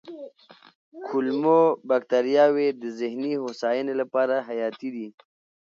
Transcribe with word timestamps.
کولمو 1.07 1.59
بکتریاوې 1.89 2.67
د 2.81 2.83
ذهني 2.99 3.33
هوساینې 3.41 3.93
لپاره 4.01 4.35
حیاتي 4.47 4.89
دي. 4.95 5.07